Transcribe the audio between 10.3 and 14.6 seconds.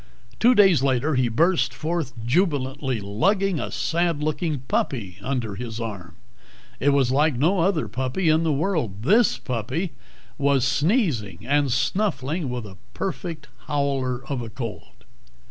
was sneezing and snuffling with a perfect howler of a